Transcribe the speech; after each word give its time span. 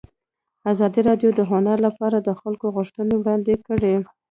ازادي 0.71 1.01
راډیو 1.09 1.29
د 1.35 1.39
هنر 1.51 1.77
لپاره 1.87 2.17
د 2.21 2.29
خلکو 2.41 2.65
غوښتنې 2.75 3.13
وړاندې 3.17 3.53
کړي. 3.67 3.95